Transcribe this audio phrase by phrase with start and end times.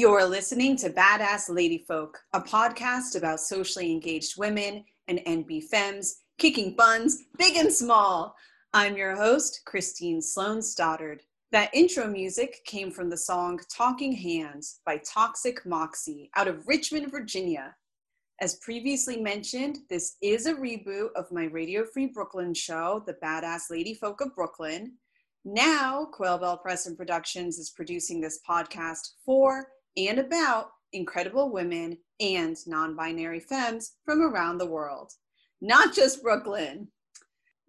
[0.00, 6.22] You're listening to Badass Lady Folk, a podcast about socially engaged women and NB femmes,
[6.38, 8.34] kicking buns, big and small.
[8.72, 11.20] I'm your host, Christine Sloan Stoddard.
[11.52, 17.10] That intro music came from the song Talking Hands by Toxic Moxie out of Richmond,
[17.10, 17.76] Virginia.
[18.40, 23.64] As previously mentioned, this is a reboot of my Radio Free Brooklyn show, The Badass
[23.70, 24.94] Lady Folk of Brooklyn.
[25.44, 31.98] Now, Quail Bell Press and Productions is producing this podcast for and about incredible women
[32.20, 35.12] and non binary femmes from around the world,
[35.60, 36.88] not just Brooklyn.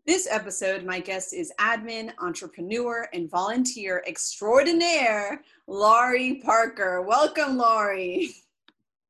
[0.08, 7.04] This episode, my guest is admin, entrepreneur, and volunteer extraordinaire, Laurie Parker.
[7.04, 8.32] Welcome, Laurie.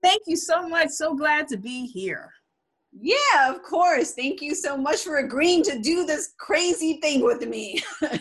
[0.04, 0.90] Thank you so much.
[0.90, 2.30] So glad to be here.
[2.92, 4.12] Yeah, of course.
[4.12, 7.82] Thank you so much for agreeing to do this crazy thing with me.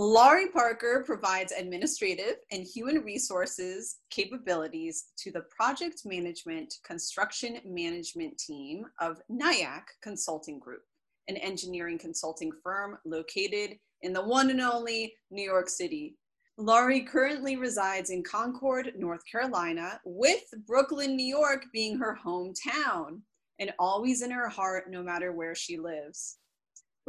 [0.00, 8.86] Laurie Parker provides administrative and human resources capabilities to the project management construction management team
[8.98, 10.80] of NIAC Consulting Group,
[11.28, 16.16] an engineering consulting firm located in the one and only New York City.
[16.56, 23.20] Laurie currently resides in Concord, North Carolina, with Brooklyn, New York being her hometown
[23.58, 26.38] and always in her heart no matter where she lives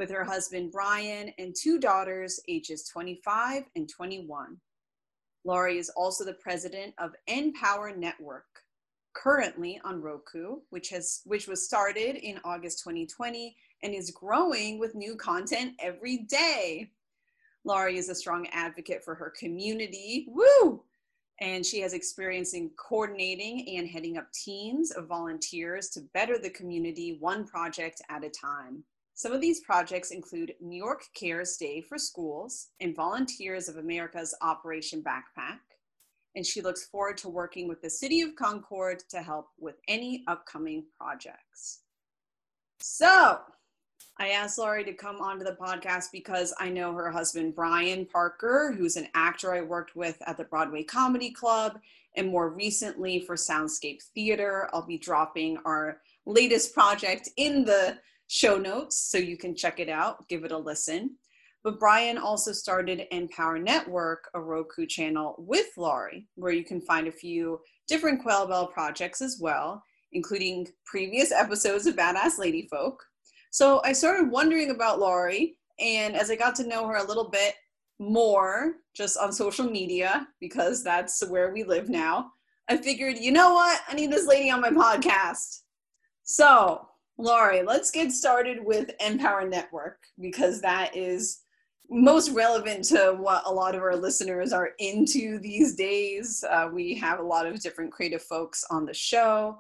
[0.02, 4.58] with her husband Brian and two daughters, ages 25 and 21.
[5.46, 8.48] Laurie is also the president of NPower Network,
[9.14, 14.96] currently on Roku, which has which was started in August 2020 and is growing with
[14.96, 16.90] new content every day.
[17.64, 20.26] Laurie is a strong advocate for her community.
[20.30, 20.84] Woo!
[21.42, 26.50] And she has experience in coordinating and heading up teams of volunteers to better the
[26.50, 28.84] community one project at a time.
[29.22, 34.34] Some of these projects include New York Cares Day for schools and Volunteers of America's
[34.42, 35.60] Operation Backpack.
[36.36, 40.24] And she looks forward to working with the City of Concord to help with any
[40.28, 41.82] upcoming projects.
[42.80, 43.42] So,
[44.18, 48.74] I asked Laurie to come onto the podcast because I know her husband, Brian Parker,
[48.76, 51.80] who's an actor I worked with at the Broadway Comedy Club,
[52.16, 54.68] and more recently for Soundscape Theater.
[54.74, 58.00] I'll be dropping our latest project in the
[58.32, 61.18] show notes so you can check it out, give it a listen.
[61.66, 67.10] But Brian also started Empower Network, a Roku channel with Laurie, where you can find
[67.10, 67.60] a few
[67.90, 69.84] different Quail Bell projects as well,
[70.14, 73.04] including previous episodes of Badass Lady Folk.
[73.52, 77.30] So I started wondering about Laurie, and as I got to know her a little
[77.30, 77.56] bit
[78.00, 82.32] more just on social media, because that's where we live now,
[82.70, 83.82] I figured, you know what?
[83.90, 85.64] I need this lady on my podcast.
[86.24, 86.88] So
[87.22, 91.42] Laurie, let's get started with Empower Network because that is
[91.88, 96.44] most relevant to what a lot of our listeners are into these days.
[96.50, 99.60] Uh, we have a lot of different creative folks on the show.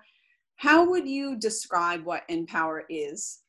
[0.55, 3.41] How would you describe what Empower is?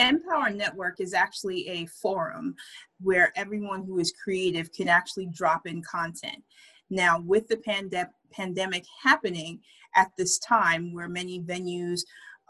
[0.00, 2.56] Empower Network is actually a forum
[3.00, 6.42] where everyone who is creative can actually drop in content.
[6.90, 9.60] Now, with the pandem- pandemic happening
[9.94, 12.00] at this time, where many venues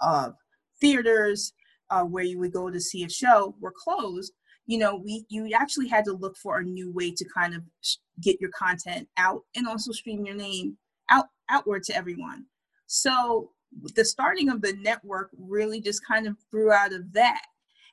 [0.00, 0.30] uh,
[0.80, 1.52] theaters
[1.90, 4.32] uh, where you would go to see a show were closed
[4.66, 7.62] you know we you actually had to look for a new way to kind of
[8.20, 10.76] get your content out and also stream your name
[11.10, 12.46] out outward to everyone.
[12.86, 13.50] So
[13.94, 17.42] the starting of the network really just kind of grew out of that.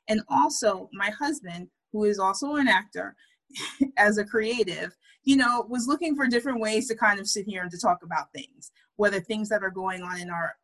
[0.08, 3.14] And also my husband who is also an actor
[3.96, 7.62] as a creative you know was looking for different ways to kind of sit here
[7.62, 10.54] and to talk about things whether things that are going on in our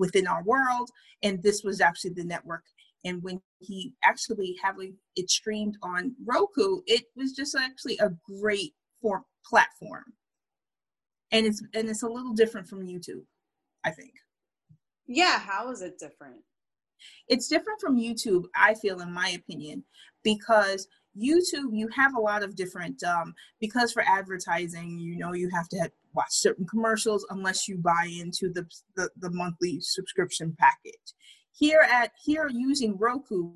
[0.00, 0.90] within our world.
[1.22, 2.64] And this was actually the network.
[3.04, 8.74] And when he actually having it streamed on Roku, it was just actually a great
[9.00, 10.04] for platform.
[11.30, 13.24] And it's and it's a little different from YouTube,
[13.84, 14.12] I think.
[15.06, 16.42] Yeah, how is it different?
[17.28, 19.84] It's different from YouTube, I feel, in my opinion,
[20.22, 20.86] because
[21.16, 25.68] YouTube, you have a lot of different, um, because for advertising, you know, you have
[25.70, 28.66] to watch certain commercials unless you buy into the,
[28.96, 31.14] the, the monthly subscription package.
[31.52, 33.52] Here at, here using Roku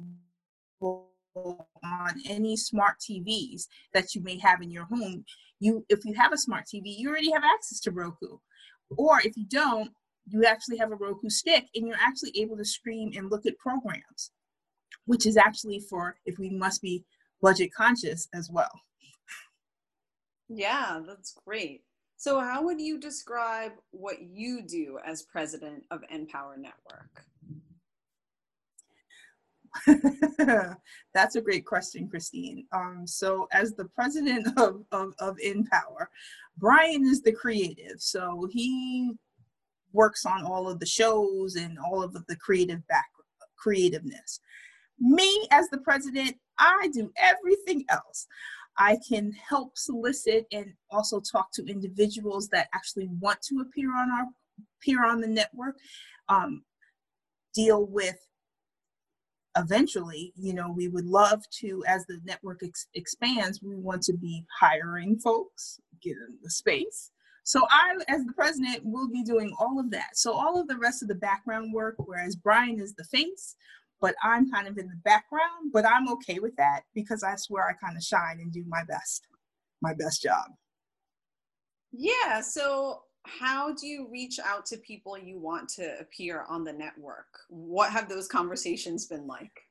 [0.80, 5.24] on any smart TVs that you may have in your home,
[5.60, 8.38] you, if you have a smart TV, you already have access to Roku.
[8.96, 9.90] Or if you don't,
[10.26, 13.58] you actually have a Roku stick and you're actually able to stream and look at
[13.58, 14.30] programs,
[15.06, 17.04] which is actually for if we must be
[17.42, 18.70] budget conscious as well.
[20.48, 21.82] Yeah, that's great.
[22.25, 27.23] So, how would you describe what you do as president of NPower Network?
[31.15, 32.65] That's a great question, Christine.
[32.73, 36.06] Um, so, as the president of, of, of NPower,
[36.56, 39.12] Brian is the creative, so he
[39.93, 43.05] works on all of the shows and all of the creative back
[43.59, 44.41] creativeness.
[44.99, 48.26] Me as the president, I do everything else.
[48.79, 54.11] I can help solicit and also talk to individuals that actually want to appear on
[54.11, 54.26] our
[54.81, 55.76] appear on the network.
[56.29, 56.65] Um,
[57.55, 58.19] deal with
[59.56, 64.12] eventually you know we would love to as the network ex- expands we want to
[64.12, 67.11] be hiring folks get in the space
[67.44, 70.76] so i as the president will be doing all of that so all of the
[70.76, 73.55] rest of the background work whereas brian is the face
[74.00, 77.67] but i'm kind of in the background but i'm okay with that because i swear
[77.69, 79.26] i kind of shine and do my best
[79.82, 80.46] my best job
[81.93, 86.73] yeah so how do you reach out to people you want to appear on the
[86.73, 87.26] network?
[87.49, 89.62] What have those conversations been like?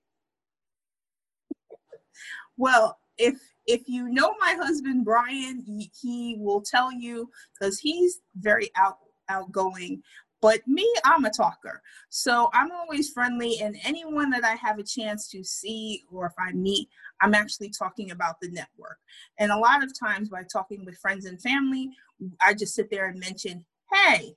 [2.58, 8.22] Well, if if you know my husband Brian, he, he will tell you because he's
[8.36, 8.98] very out
[9.30, 10.02] outgoing.
[10.44, 11.82] But me, I'm a talker.
[12.10, 16.34] So I'm always friendly, and anyone that I have a chance to see or if
[16.38, 16.90] I meet,
[17.22, 18.98] I'm actually talking about the network.
[19.40, 21.92] And a lot of times by talking with friends and family,
[22.42, 23.64] I just sit there and mention,
[23.94, 24.36] hey,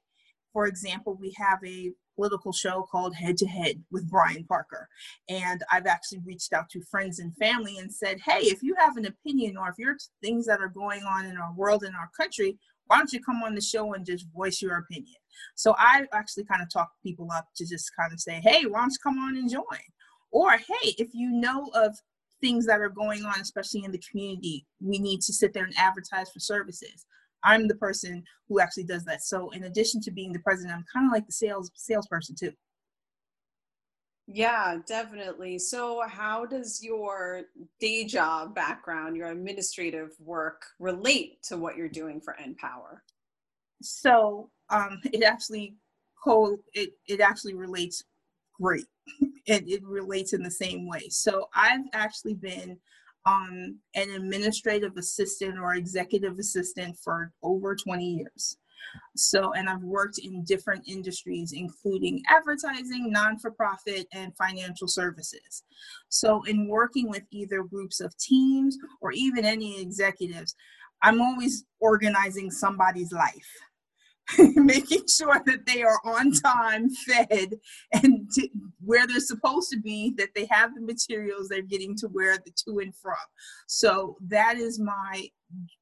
[0.53, 4.89] for example, we have a political show called Head to Head with Brian Parker.
[5.29, 8.97] And I've actually reached out to friends and family and said, hey, if you have
[8.97, 12.11] an opinion or if you're things that are going on in our world and our
[12.17, 15.17] country, why don't you come on the show and just voice your opinion?
[15.55, 18.81] So I actually kind of talk people up to just kind of say, hey, why
[18.81, 19.65] don't you come on and join?
[20.31, 21.97] Or hey, if you know of
[22.41, 25.75] things that are going on, especially in the community, we need to sit there and
[25.79, 27.07] advertise for services.
[27.45, 29.23] I'm the person who actually does that.
[29.23, 32.53] So in addition to being the president, I'm kind of like the sales salesperson too.
[34.29, 35.59] Yeah, definitely.
[35.59, 37.43] So, how does your
[37.79, 43.05] day job background, your administrative work, relate to what you're doing for Empower?
[43.83, 45.77] So, um, it actually
[46.25, 48.05] co it it actually relates
[48.61, 48.87] great,
[49.49, 51.09] and it relates in the same way.
[51.11, 52.79] So, I've actually been
[53.27, 58.59] um, an administrative assistant or executive assistant for over 20 years.
[59.17, 65.65] So, and I've worked in different industries, including advertising, non for profit, and financial services.
[66.09, 70.55] So, in working with either groups of teams or even any executives,
[71.03, 73.51] I'm always organizing somebody's life.
[74.57, 77.55] making sure that they are on time, fed,
[77.93, 78.49] and to
[78.85, 82.53] where they're supposed to be, that they have the materials they're getting to where the
[82.67, 83.15] to and from.
[83.67, 85.29] So that is my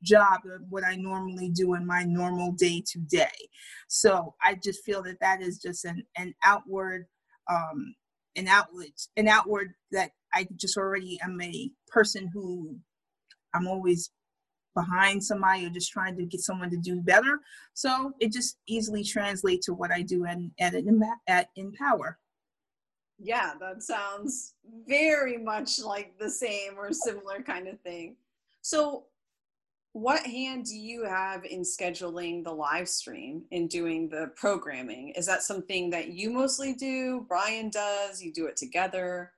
[0.03, 3.49] job of what I normally do in my normal day to day.
[3.89, 7.07] So I just feel that that is just an, an outward,
[7.51, 7.95] um,
[8.37, 12.77] an outlet, an outward that I just already am a person who
[13.55, 14.11] I'm always
[14.75, 17.39] behind somebody or just trying to get someone to do better.
[17.75, 20.75] So it just easily translates to what I do at, at,
[21.29, 22.19] at Empower.
[23.19, 24.55] Yeah, that sounds
[24.87, 28.17] very much like the same or similar kind of thing.
[28.63, 29.05] So,
[29.95, 35.11] what hand do you have in scheduling the live stream and doing the programming?
[35.11, 37.25] Is that something that you mostly do?
[37.29, 38.21] Brian does?
[38.21, 39.31] You do it together?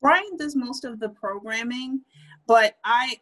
[0.00, 2.00] Brian does most of the programming,
[2.48, 3.20] but I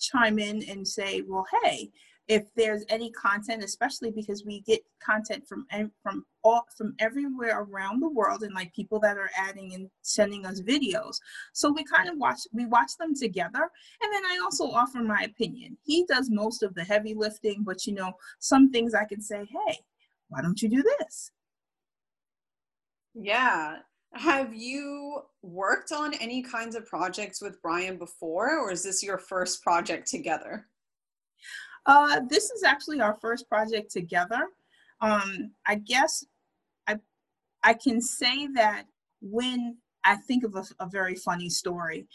[0.00, 1.92] chime in and say, well, hey,
[2.28, 5.66] if there's any content, especially because we get content from
[6.02, 10.46] from all from everywhere around the world, and like people that are adding and sending
[10.46, 11.16] us videos,
[11.52, 13.70] so we kind of watch we watch them together,
[14.02, 15.76] and then I also offer my opinion.
[15.82, 19.46] He does most of the heavy lifting, but you know, some things I can say,
[19.66, 19.78] hey,
[20.28, 21.32] why don't you do this?
[23.14, 23.78] Yeah,
[24.14, 29.18] have you worked on any kinds of projects with Brian before, or is this your
[29.18, 30.66] first project together?
[31.86, 34.48] Uh, this is actually our first project together.
[35.00, 36.24] Um, I guess
[36.86, 36.98] I
[37.64, 38.84] I can say that
[39.20, 42.06] when I think of a, a very funny story,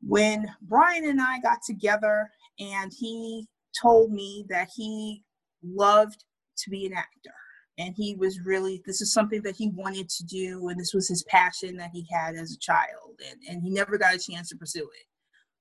[0.00, 2.30] when Brian and I got together,
[2.60, 3.46] and he
[3.80, 5.24] told me that he
[5.62, 6.24] loved
[6.56, 7.34] to be an actor
[7.78, 11.08] and he was really this is something that he wanted to do and this was
[11.08, 14.48] his passion that he had as a child and, and he never got a chance
[14.48, 15.06] to pursue it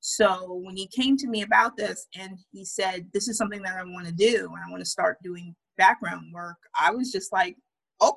[0.09, 3.75] so when he came to me about this and he said this is something that
[3.75, 7.33] i want to do and i want to start doing background work i was just
[7.33, 7.57] like
[8.01, 8.15] okay.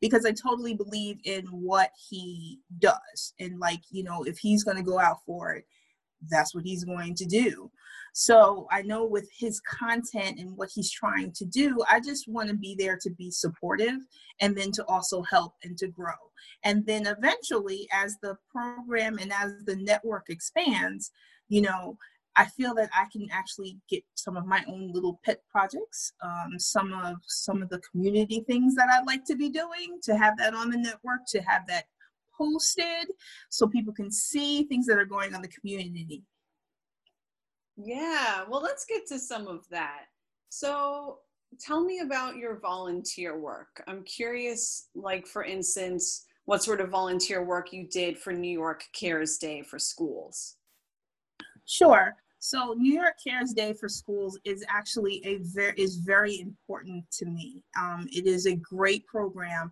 [0.00, 4.76] Because i totally believe in what he does and like you know if he's going
[4.76, 5.66] to go out for it
[6.28, 7.70] that's what he's going to do
[8.12, 12.48] so I know with his content and what he's trying to do, I just want
[12.48, 13.98] to be there to be supportive
[14.40, 16.14] and then to also help and to grow.
[16.64, 21.12] And then eventually, as the program and as the network expands,
[21.48, 21.96] you know,
[22.36, 26.58] I feel that I can actually get some of my own little pet projects, um,
[26.58, 30.36] some of some of the community things that I'd like to be doing, to have
[30.38, 31.86] that on the network, to have that
[32.40, 33.12] posted,
[33.50, 36.22] so people can see things that are going on the community.
[37.76, 40.04] Yeah, well, let's get to some of that.
[40.48, 41.18] So,
[41.60, 43.82] tell me about your volunteer work.
[43.86, 48.84] I'm curious, like, for instance, what sort of volunteer work you did for New York
[48.92, 50.56] Cares Day for schools.
[51.64, 52.16] Sure.
[52.40, 57.26] So New York Cares Day for schools is actually a very is very important to
[57.26, 57.62] me.
[57.78, 59.70] Um, it is a great program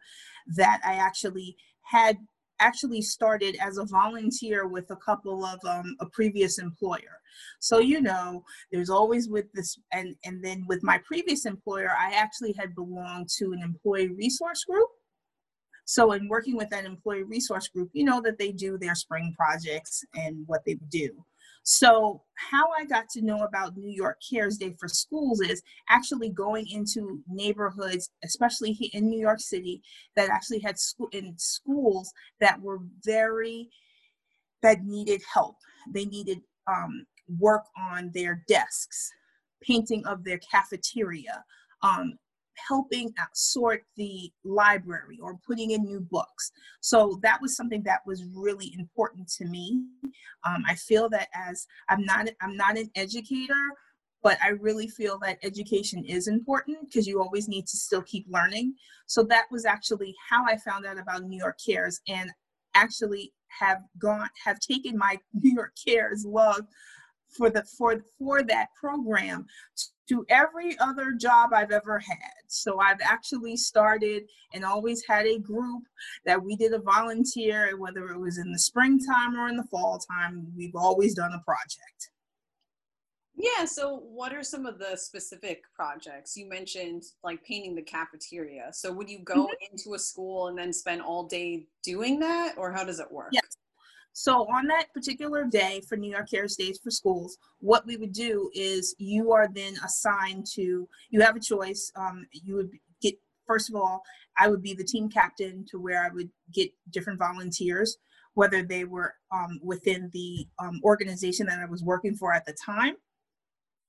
[0.54, 2.18] that I actually had
[2.60, 7.20] actually started as a volunteer with a couple of um, a previous employer.
[7.60, 12.12] So you know, there's always with this, and and then with my previous employer, I
[12.14, 14.88] actually had belonged to an employee resource group.
[15.84, 19.34] So in working with that employee resource group, you know that they do their spring
[19.36, 21.24] projects and what they do.
[21.70, 25.60] So, how I got to know about New York Cares Day for schools is
[25.90, 29.82] actually going into neighborhoods, especially in New York City,
[30.16, 32.10] that actually had school in schools
[32.40, 33.68] that were very
[34.62, 35.56] that needed help.
[35.92, 37.04] They needed um,
[37.38, 39.10] work on their desks,
[39.62, 41.44] painting of their cafeteria,
[41.82, 42.14] um,
[42.66, 46.50] helping sort the library or putting in new books.
[46.80, 49.82] So that was something that was really important to me.
[50.46, 53.54] Um, I feel that as I'm not I'm not an educator,
[54.22, 58.26] but I really feel that education is important because you always need to still keep
[58.28, 58.74] learning.
[59.06, 62.30] So that was actually how I found out about New York Cares and
[62.74, 66.62] actually have gone have taken my New York Cares love
[67.36, 69.46] for the for for that program
[70.08, 72.42] to every other job I've ever had.
[72.46, 75.84] So I've actually started and always had a group
[76.24, 79.98] that we did a volunteer, whether it was in the springtime or in the fall
[79.98, 82.10] time, we've always done a project.
[83.40, 86.36] Yeah, so what are some of the specific projects?
[86.36, 88.70] You mentioned like painting the cafeteria.
[88.72, 89.72] So would you go mm-hmm.
[89.72, 93.28] into a school and then spend all day doing that or how does it work?
[93.30, 93.56] Yes.
[94.20, 98.12] So on that particular day for New York Cares Days for schools, what we would
[98.12, 101.92] do is you are then assigned to, you have a choice.
[101.94, 102.70] Um, you would
[103.00, 103.14] get,
[103.46, 104.02] first of all,
[104.36, 107.96] I would be the team captain to where I would get different volunteers,
[108.34, 112.56] whether they were um, within the um, organization that I was working for at the
[112.66, 112.96] time.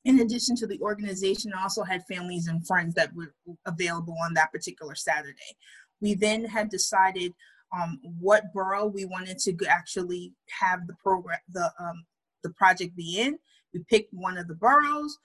[0.05, 3.33] In addition to the organization, I also had families and friends that were
[3.65, 5.57] available on that particular Saturday.
[6.01, 7.33] We then had decided
[7.75, 12.05] um, what borough we wanted to actually have the program, the um,
[12.43, 13.37] the project be in.
[13.73, 15.17] We picked one of the boroughs,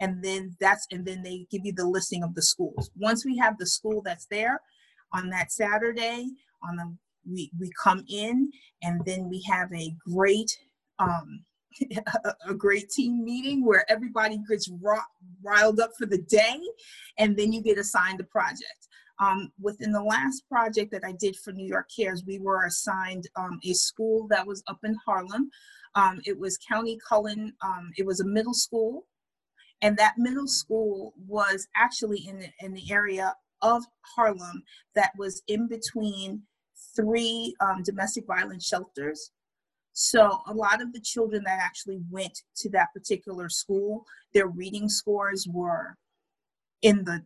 [0.00, 2.90] and then that's and then they give you the listing of the schools.
[2.96, 4.60] Once we have the school that's there
[5.12, 6.28] on that Saturday,
[6.62, 6.96] on the
[7.30, 8.50] we we come in
[8.82, 10.50] and then we have a great
[10.98, 11.44] um,
[12.48, 14.70] a great team meeting where everybody gets
[15.42, 16.58] riled up for the day
[17.18, 18.88] and then you get assigned a project
[19.18, 23.28] um, within the last project that I did for New York Cares, we were assigned
[23.36, 25.50] um, a school that was up in Harlem.
[25.94, 29.06] Um, it was Countee Cullen, um, it was a middle school.
[29.82, 34.62] And that middle school was actually in the, in the area of Harlem
[34.94, 36.42] that was in between
[36.94, 39.30] three um, domestic violence shelters.
[39.92, 44.04] So a lot of the children that actually went to that particular school,
[44.34, 45.96] their reading scores were
[46.82, 47.24] in the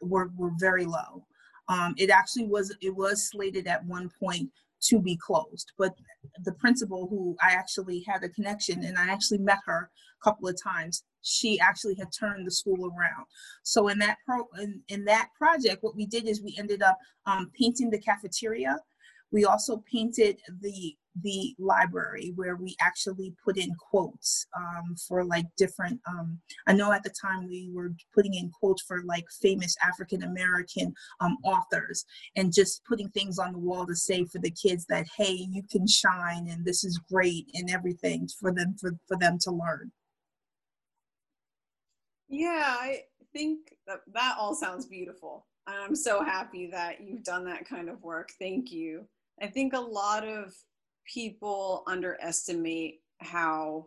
[0.00, 1.24] were, were very low.
[1.68, 4.50] Um, it actually was it was slated at one point
[4.82, 5.94] to be closed, but
[6.44, 9.90] the principal who I actually had a connection and I actually met her
[10.20, 13.26] a couple of times, she actually had turned the school around.
[13.62, 16.98] So in that pro in, in that project, what we did is we ended up
[17.26, 18.78] um, painting the cafeteria.
[19.32, 25.46] We also painted the the library where we actually put in quotes um, for like
[25.56, 29.74] different um, i know at the time we were putting in quotes for like famous
[29.82, 32.04] african american um, authors
[32.36, 35.62] and just putting things on the wall to say for the kids that hey you
[35.70, 39.90] can shine and this is great and everything for them for, for them to learn.
[42.28, 43.00] Yeah i
[43.32, 45.46] think that that all sounds beautiful.
[45.66, 48.30] I'm so happy that you've done that kind of work.
[48.40, 49.06] Thank you
[49.40, 50.54] i think a lot of
[51.06, 53.86] people underestimate how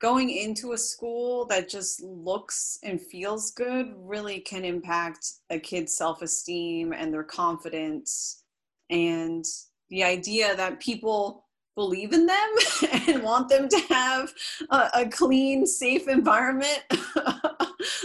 [0.00, 5.96] going into a school that just looks and feels good really can impact a kid's
[5.96, 8.44] self-esteem and their confidence
[8.90, 9.44] and
[9.90, 12.48] the idea that people believe in them
[13.08, 14.32] and want them to have
[14.70, 16.82] a, a clean safe environment.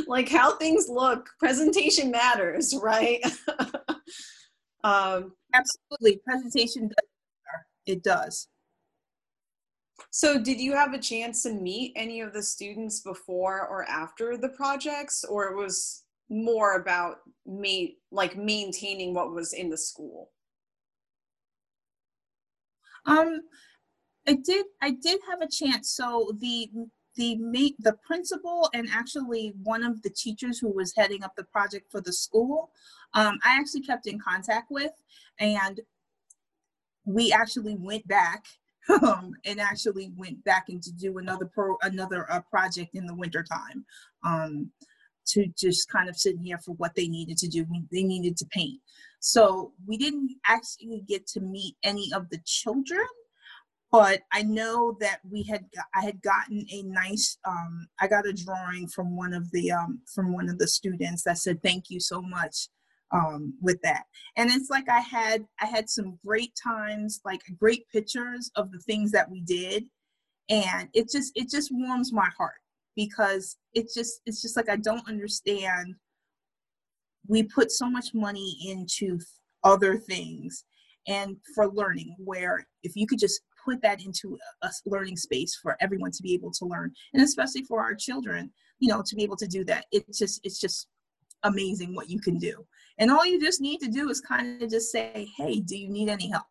[0.07, 3.19] Like how things look presentation matters right
[4.83, 7.07] um, absolutely presentation does
[7.85, 8.47] it does.
[10.09, 14.37] So, did you have a chance to meet any of the students before or after
[14.37, 20.31] the projects, or it was more about me like maintaining what was in the school?
[23.05, 23.41] Um,
[24.27, 24.65] I did.
[24.81, 25.91] I did have a chance.
[25.91, 26.69] So the
[27.15, 27.37] the
[27.79, 32.01] the principal and actually one of the teachers who was heading up the project for
[32.01, 32.71] the school,
[33.13, 34.91] um, I actually kept in contact with,
[35.39, 35.81] and
[37.05, 38.45] we actually went back
[39.01, 43.15] um, and actually went back and to do another pro another uh, project in the
[43.15, 43.85] wintertime
[44.25, 44.71] um,
[45.25, 47.65] to just kind of sit here for what they needed to do.
[47.91, 48.81] They needed to paint.
[49.19, 53.05] So we didn't actually get to meet any of the children
[53.93, 58.33] but I know that we had I had gotten a nice um, I got a
[58.33, 61.99] drawing from one of the um, from one of the students that said thank you
[61.99, 62.69] so much
[63.11, 64.05] um, with that.
[64.35, 68.79] And it's like I had I had some great times like great pictures of the
[68.79, 69.85] things that we did.
[70.49, 72.61] And it just it just warms my heart
[72.95, 75.93] because it's just it's just like I don't understand.
[77.27, 79.19] We put so much money into
[79.63, 80.65] other things
[81.07, 85.77] and for learning where if you could just put that into a learning space for
[85.79, 88.51] everyone to be able to learn and especially for our children
[88.83, 89.85] you know to be able to do that.
[89.91, 90.87] It's just it's just
[91.43, 92.65] amazing what you can do.
[92.97, 95.89] And all you just need to do is kind of just say hey do you
[95.89, 96.45] need any help?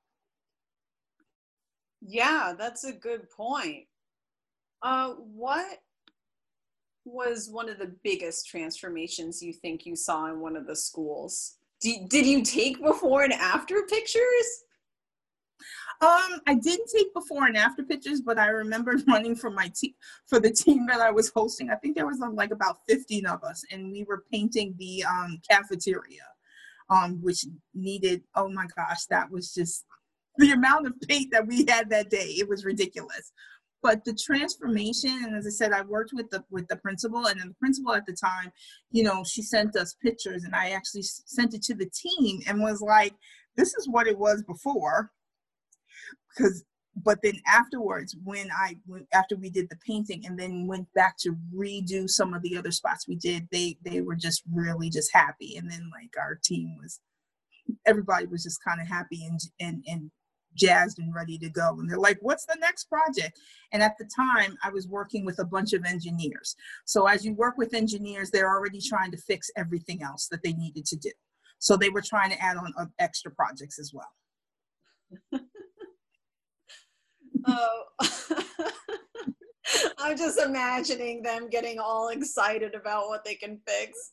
[2.00, 3.84] Yeah that's a good point.
[4.82, 5.78] Uh, what
[7.04, 11.58] was one of the biggest transformations you think you saw in one of the schools
[11.82, 14.64] did, you take before and after pictures
[16.02, 19.92] um, I didn't take before and after pictures, but I remember running for my team
[20.26, 21.70] for the team that I was hosting.
[21.70, 25.04] I think there was um, like about 15 of us, and we were painting the
[25.04, 26.26] um, cafeteria,
[26.90, 28.22] um, which needed.
[28.34, 29.84] Oh my gosh, that was just
[30.38, 32.34] the amount of paint that we had that day.
[32.36, 33.32] It was ridiculous.
[33.82, 37.40] But the transformation, and as I said, I worked with the with the principal, and
[37.40, 38.52] then the principal at the time,
[38.90, 42.60] you know, she sent us pictures, and I actually sent it to the team and
[42.60, 43.14] was like,
[43.56, 45.10] "This is what it was before."
[46.34, 46.64] because
[47.04, 48.76] but then afterwards when i
[49.12, 52.70] after we did the painting and then went back to redo some of the other
[52.70, 56.76] spots we did they they were just really just happy and then like our team
[56.80, 57.00] was
[57.86, 60.10] everybody was just kind of happy and and and
[60.54, 63.38] jazzed and ready to go and they're like what's the next project
[63.72, 67.34] and at the time i was working with a bunch of engineers so as you
[67.34, 71.10] work with engineers they're already trying to fix everything else that they needed to do
[71.58, 74.10] so they were trying to add on uh, extra projects as well
[77.46, 77.84] oh.
[79.98, 84.10] I'm just imagining them getting all excited about what they can fix.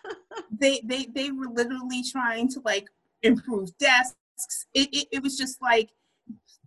[0.50, 2.86] they they they were literally trying to like
[3.22, 4.16] improve desks.
[4.74, 5.90] It, it, it was just like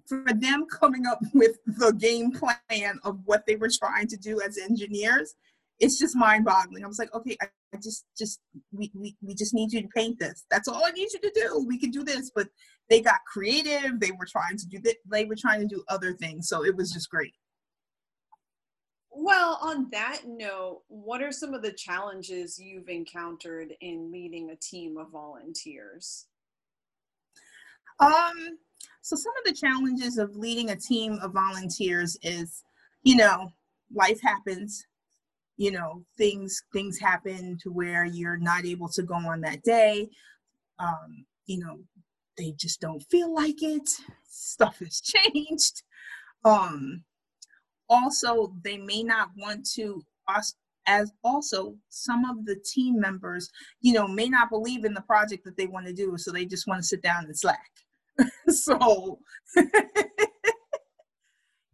[0.08, 4.42] for them coming up with the game plan of what they were trying to do
[4.42, 5.36] as engineers
[5.82, 6.86] it's just mind boggling.
[6.86, 8.40] I was like, okay, I, I just, just,
[8.72, 10.46] we, we, we just need you to paint this.
[10.50, 11.66] That's all I need you to do.
[11.68, 12.32] We can do this.
[12.34, 12.48] But
[12.90, 14.00] they got creative.
[14.00, 14.96] They were trying to do that.
[15.10, 16.48] They were trying to do other things.
[16.48, 17.34] So it was just great.
[19.10, 24.56] Well, on that note, what are some of the challenges you've encountered in leading a
[24.56, 26.28] team of volunteers?
[28.02, 28.58] Um,
[29.02, 32.64] so some of the challenges of leading a team of volunteers is,
[33.04, 33.52] you know,
[33.94, 34.86] life happens.
[35.58, 40.10] You know things things happen to where you're not able to go on that day.
[40.80, 41.82] Um, you know
[42.36, 43.88] they just don't feel like it.
[44.28, 45.02] Stuff has
[45.36, 45.84] changed.
[46.44, 47.04] Um,
[47.90, 50.56] also they may not want to us
[50.88, 55.44] as also some of the team members you know may not believe in the project
[55.44, 57.70] that they want to do so they just want to sit down and slack
[58.50, 59.20] so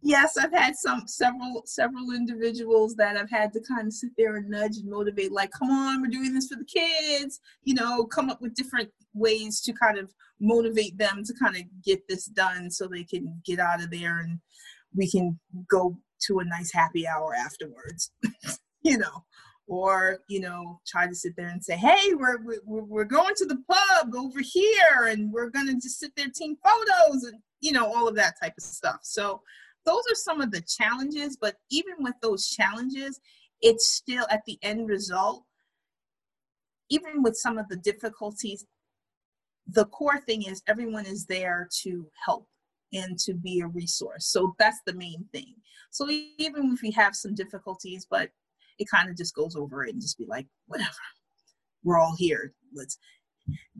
[0.02, 4.36] yes, I've had some several several individuals that I've had to kind of sit there
[4.36, 8.04] and nudge and motivate, like, come on, we're doing this for the kids, you know,
[8.04, 12.26] come up with different ways to kind of motivate them to kind of get this
[12.26, 14.38] done so they can get out of there and
[14.94, 15.38] we can
[15.70, 18.10] go to a nice happy hour afterwards,
[18.82, 19.24] you know.
[19.68, 23.46] Or you know, try to sit there and say, "Hey, we're we're we're going to
[23.46, 27.92] the pub over here, and we're gonna just sit there, team photos, and you know,
[27.92, 29.42] all of that type of stuff." So
[29.84, 33.20] those are some of the challenges, but even with those challenges,
[33.60, 35.44] it's still at the end result,
[36.90, 38.64] even with some of the difficulties,
[39.66, 42.46] the core thing is everyone is there to help
[42.92, 44.26] and to be a resource.
[44.26, 45.54] So that's the main thing.
[45.90, 48.30] So even if we have some difficulties, but
[48.78, 50.90] it kind of just goes over it and just be like, whatever,
[51.82, 52.52] we're all here.
[52.74, 52.98] Let's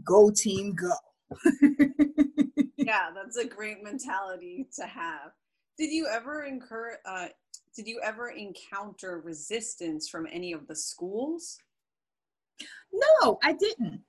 [0.05, 0.93] go team go.
[2.77, 5.33] yeah, that's a great mentality to have.
[5.77, 6.99] Did you ever incur?
[7.07, 7.29] Uh,
[7.77, 11.59] did you ever encounter resistance from any of the schools?
[12.93, 14.01] No, I didn't.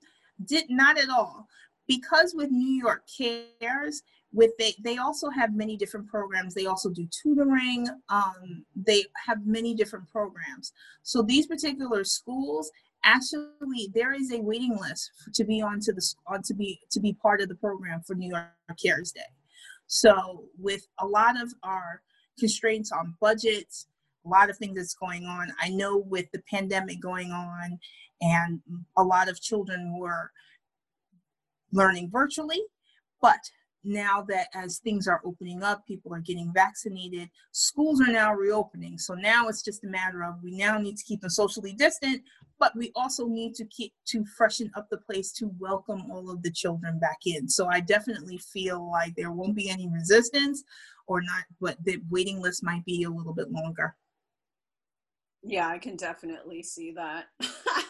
[0.44, 1.46] Did not at all.
[1.86, 6.54] Because with New York Cares, with they they also have many different programs.
[6.54, 7.88] They also do tutoring.
[8.08, 10.72] Um, they have many different programs.
[11.02, 12.70] So these particular schools
[13.04, 17.00] actually there is a waiting list to be on to the on to be to
[17.00, 18.48] be part of the program for New York
[18.82, 19.20] Cares Day.
[19.86, 22.02] So with a lot of our
[22.38, 23.86] constraints on budgets,
[24.24, 25.52] a lot of things that's going on.
[25.60, 27.78] I know with the pandemic going on,
[28.20, 28.60] and
[28.96, 30.30] a lot of children were
[31.72, 32.62] learning virtually,
[33.20, 33.38] but
[33.84, 38.98] now that as things are opening up, people are getting vaccinated, schools are now reopening.
[38.98, 42.22] So now it's just a matter of we now need to keep them socially distant,
[42.58, 46.42] but we also need to keep to freshen up the place to welcome all of
[46.42, 47.48] the children back in.
[47.48, 50.62] So I definitely feel like there won't be any resistance
[51.06, 53.96] or not, but the waiting list might be a little bit longer.
[55.42, 57.28] Yeah, I can definitely see that.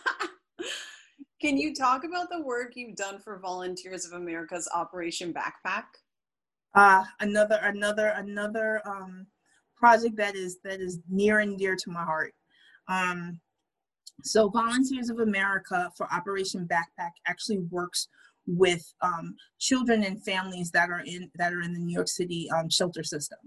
[1.41, 5.85] Can you talk about the work you've done for Volunteers of America's Operation Backpack?
[6.75, 9.27] Uh, another another another um,
[9.75, 12.35] project that is that is near and dear to my heart.
[12.89, 13.41] Um,
[14.23, 18.09] so Volunteers of America for Operation Backpack actually works
[18.47, 22.51] with um, children and families that are in that are in the New York City
[22.55, 23.39] um, shelter system.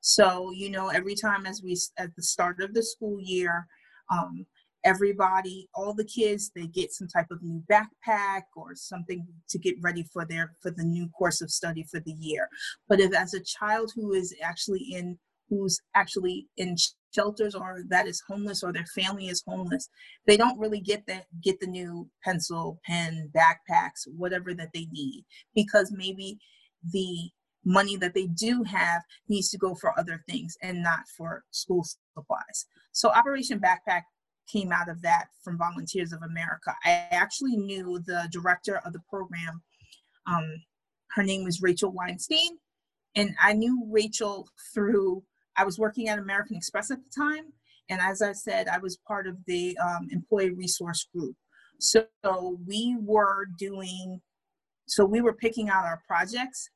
[0.00, 3.66] So you know, every time as we at the start of the school year,
[4.12, 4.46] um,
[4.84, 9.74] everybody all the kids they get some type of new backpack or something to get
[9.80, 12.48] ready for their for the new course of study for the year.
[12.88, 15.18] But if as a child who is actually in
[15.48, 16.76] who's actually in
[17.14, 19.90] shelters or that is homeless or their family is homeless
[20.26, 25.24] they don't really get that get the new pencil pen backpacks whatever that they need.
[25.54, 26.38] Because maybe
[26.90, 27.30] the
[27.64, 31.84] money that they do have needs to go for other things and not for school
[32.14, 32.66] supplies.
[32.92, 34.02] So operation backpack
[34.52, 36.74] came out of that from Volunteers of America.
[36.84, 39.62] I actually knew the director of the program.
[40.26, 40.62] Um,
[41.12, 42.58] her name was Rachel Weinstein.
[43.14, 45.22] And I knew Rachel through,
[45.56, 47.52] I was working at American Express at the time.
[47.88, 51.36] And as I said, I was part of the um, employee resource group.
[51.78, 52.06] So
[52.66, 54.20] we were doing,
[54.86, 56.70] so we were picking out our projects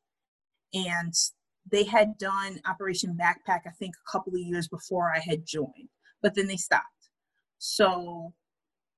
[0.74, 1.14] and
[1.70, 5.88] they had done Operation Backpack, I think a couple of years before I had joined,
[6.22, 6.84] but then they stopped.
[7.66, 8.32] So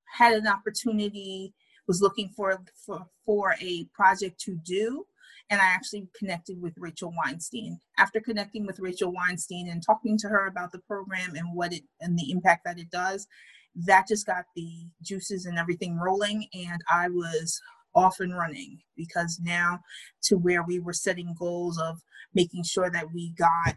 [0.05, 1.55] had an opportunity,
[1.87, 5.07] was looking for, for, for a project to do.
[5.51, 7.81] And I actually connected with Rachel Weinstein.
[7.97, 11.83] After connecting with Rachel Weinstein and talking to her about the program and what it
[12.03, 13.27] and the impact that it does,
[13.87, 16.47] that just got the juices and everything rolling.
[16.53, 17.59] And I was
[17.95, 19.81] off and running because now
[20.25, 22.03] to where we were setting goals of
[22.35, 23.77] making sure that we got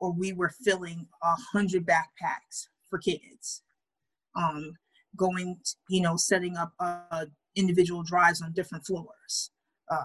[0.00, 3.62] or we were filling a hundred backpacks for kids
[4.36, 4.72] um,
[5.16, 9.50] going, you know, setting up uh, individual drives on different floors.
[9.90, 10.04] Uh,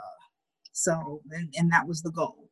[0.72, 2.50] so, and, and that was the goal.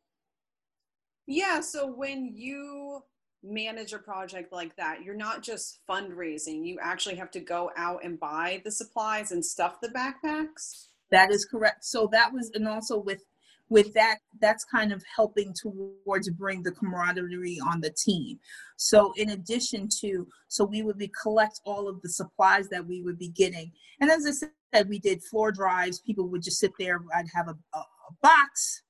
[1.25, 1.61] Yeah.
[1.61, 3.03] So when you
[3.43, 8.03] manage a project like that, you're not just fundraising, you actually have to go out
[8.03, 10.87] and buy the supplies and stuff the backpacks.
[11.11, 11.85] That is correct.
[11.85, 13.23] So that was, and also with
[13.69, 18.39] with that that's kind of helping towards bring the camaraderie on the team.
[18.77, 23.01] So in addition to so we would be collect all of the supplies that we
[23.01, 23.71] would be getting.
[24.01, 25.99] And as i said we did floor drives.
[25.99, 26.99] People would just sit there.
[27.15, 28.83] I'd have a, a, a box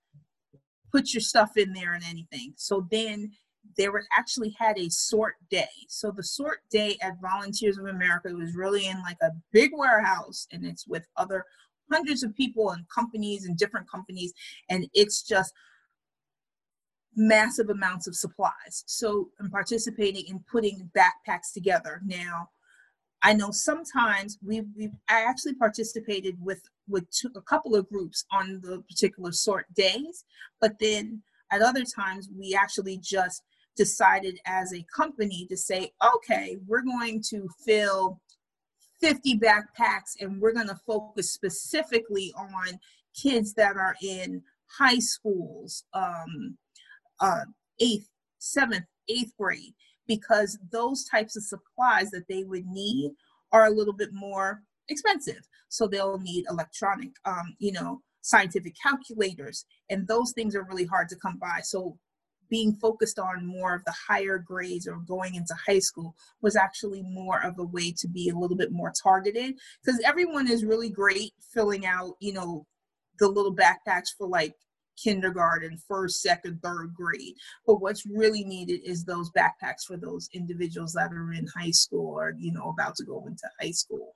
[0.92, 2.54] put your stuff in there and anything.
[2.56, 3.32] So then
[3.78, 5.68] they were actually had a sort day.
[5.88, 10.48] So the sort day at Volunteers of America was really in like a big warehouse
[10.52, 11.46] and it's with other
[11.92, 14.34] hundreds of people and companies and different companies,
[14.70, 15.54] and it's just
[17.16, 18.84] massive amounts of supplies.
[18.86, 22.02] So I'm participating in putting backpacks together.
[22.06, 22.50] Now,
[23.22, 28.26] I know sometimes we we I actually participated with with two, a couple of groups
[28.32, 30.24] on the particular sort days,
[30.62, 31.22] but then
[31.52, 33.44] at other times we actually just
[33.76, 38.22] decided as a company to say, okay, we're going to fill
[39.02, 42.80] 50 backpacks and we're going to focus specifically on
[43.16, 44.42] kids that are in
[44.78, 46.58] high schools um,
[47.20, 47.42] uh,
[47.80, 48.10] eighth
[48.40, 49.74] seventh eighth grade
[50.08, 53.12] because those types of supplies that they would need
[53.52, 55.48] are a little bit more expensive.
[55.70, 61.10] So they'll need electronic um, you know scientific calculators and those things are really hard
[61.10, 61.60] to come by.
[61.64, 61.98] So
[62.50, 67.04] being focused on more of the higher grades or going into high school was actually
[67.04, 70.90] more of a way to be a little bit more targeted because everyone is really
[70.90, 72.66] great filling out you know
[73.20, 74.56] the little backpacks for like
[75.02, 77.36] kindergarten, first, second, third grade.
[77.66, 82.16] But what's really needed is those backpacks for those individuals that are in high school
[82.20, 84.16] or, you know, about to go into high school.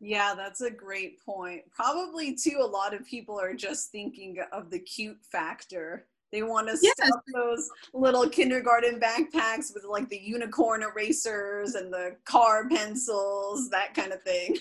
[0.00, 1.62] Yeah, that's a great point.
[1.70, 6.06] Probably too, a lot of people are just thinking of the cute factor.
[6.32, 6.94] They want to yes.
[6.96, 13.94] stuff those little kindergarten backpacks with like the unicorn erasers and the car pencils, that
[13.94, 14.56] kind of thing.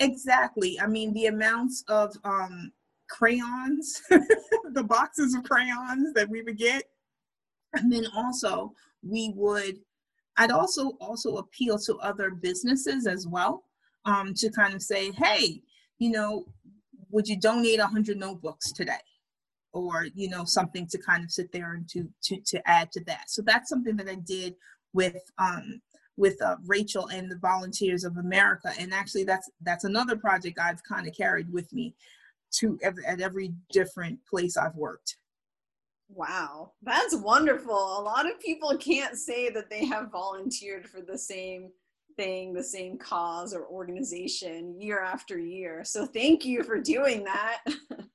[0.00, 0.78] Exactly.
[0.78, 2.70] I mean, the amounts of um,
[3.08, 6.82] crayons, the boxes of crayons that we would get,
[7.74, 9.78] and then also we would.
[10.36, 13.64] I'd also also appeal to other businesses as well
[14.04, 15.62] um, to kind of say, hey,
[15.98, 16.44] you know,
[17.10, 18.98] would you donate 100 notebooks today?
[19.74, 23.04] Or, you know, something to kind of sit there and to, to, to add to
[23.04, 23.28] that.
[23.28, 24.54] So that's something that I did
[24.92, 25.82] with, um,
[26.16, 28.70] with uh, Rachel and the Volunteers of America.
[28.78, 31.94] And actually that's, that's another project I've kind of carried with me
[32.58, 35.16] to at every different place I've worked.
[36.08, 37.74] Wow, that's wonderful.
[37.74, 41.70] A lot of people can't say that they have volunteered for the same
[42.16, 45.82] thing, the same cause or organization year after year.
[45.84, 47.60] So thank you for doing that.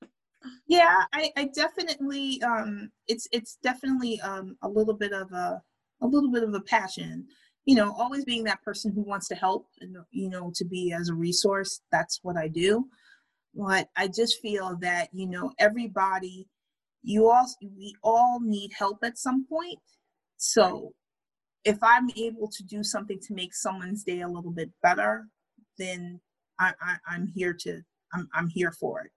[0.68, 5.62] yeah, I, I definitely um it's it's definitely um a little bit of a
[6.02, 7.28] a little bit of a passion.
[7.66, 10.94] You know, always being that person who wants to help and you know to be
[10.94, 11.82] as a resource.
[11.92, 12.88] That's what I do.
[13.56, 16.48] But I just feel that, you know, everybody
[17.04, 19.80] you all we all need help at some point.
[20.38, 20.94] So
[21.64, 25.28] if I'm able to do something to make someone's day a little bit better,
[25.78, 26.20] then
[26.60, 27.82] I, I, am here to
[28.14, 29.12] I'm I'm here for it.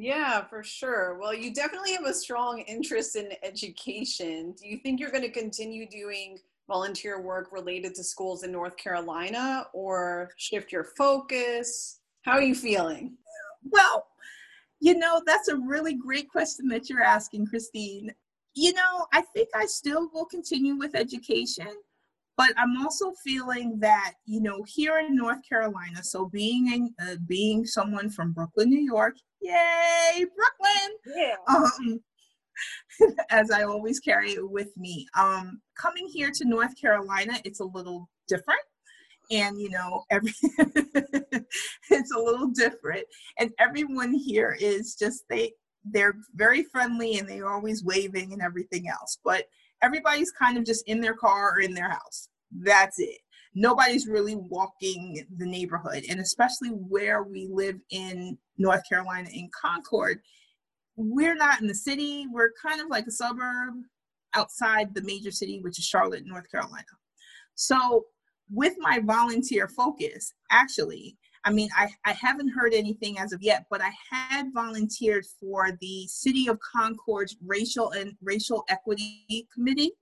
[0.00, 1.18] Yeah, for sure.
[1.20, 4.54] Well, you definitely have a strong interest in education.
[4.58, 8.78] Do you think you're going to continue doing volunteer work related to schools in North
[8.78, 12.00] Carolina or shift your focus?
[12.22, 13.18] How are you feeling?
[13.62, 14.06] Well,
[14.80, 18.14] you know, that's a really great question that you're asking, Christine
[18.54, 21.68] you know, I think I still will continue with education,
[22.40, 27.16] but I'm also feeling that, you know, here in North Carolina, so being a, uh,
[27.26, 30.90] being someone from Brooklyn, New York, yay, Brooklyn!
[31.14, 31.34] Yeah.
[31.46, 32.00] Um,
[33.30, 35.06] as I always carry it with me.
[35.18, 38.62] Um, coming here to North Carolina, it's a little different.
[39.30, 40.32] And you know, every
[41.90, 43.04] it's a little different.
[43.38, 45.52] And everyone here is just they
[45.84, 49.18] they're very friendly and they're always waving and everything else.
[49.22, 49.44] But
[49.82, 52.29] everybody's kind of just in their car or in their house.
[52.50, 53.18] That's it.
[53.54, 56.04] Nobody's really walking the neighborhood.
[56.08, 60.20] And especially where we live in North Carolina in Concord,
[60.96, 62.26] we're not in the city.
[62.30, 63.74] We're kind of like a suburb
[64.34, 66.84] outside the major city, which is Charlotte, North Carolina.
[67.54, 68.06] So,
[68.52, 73.64] with my volunteer focus, actually, I mean, I, I haven't heard anything as of yet,
[73.70, 79.92] but I had volunteered for the City of Concord's Racial and Racial Equity Committee.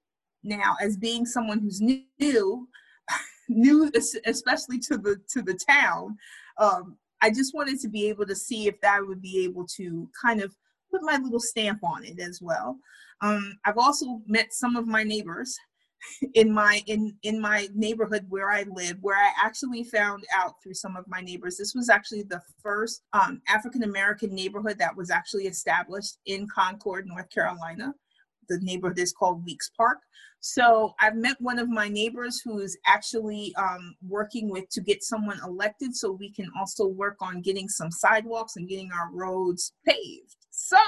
[0.48, 2.68] Now, as being someone who's new,
[3.48, 3.90] new
[4.26, 6.16] especially to the to the town,
[6.58, 10.08] um, I just wanted to be able to see if that would be able to
[10.20, 10.54] kind of
[10.90, 12.78] put my little stamp on it as well.
[13.20, 15.56] Um, I've also met some of my neighbors
[16.34, 20.74] in my in in my neighborhood where I live, where I actually found out through
[20.74, 21.56] some of my neighbors.
[21.56, 27.06] This was actually the first um, African American neighborhood that was actually established in Concord,
[27.06, 27.92] North Carolina.
[28.48, 29.98] The neighborhood is called Weeks Park.
[30.40, 35.02] So I've met one of my neighbors who is actually um, working with to get
[35.02, 39.72] someone elected, so we can also work on getting some sidewalks and getting our roads
[39.86, 40.36] paved.
[40.50, 40.78] So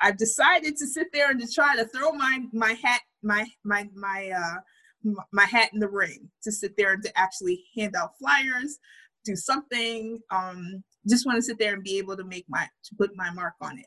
[0.00, 3.88] I've decided to sit there and to try to throw my my hat my my
[3.94, 8.18] my uh my hat in the ring to sit there and to actually hand out
[8.18, 8.78] flyers,
[9.24, 10.18] do something.
[10.30, 13.30] Um, just want to sit there and be able to make my to put my
[13.32, 13.86] mark on it.